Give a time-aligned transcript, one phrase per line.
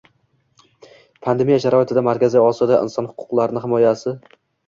[1.25, 4.19] Pandemiya sharoitida Markaziy Osiyoda inson huquqlari himoyasing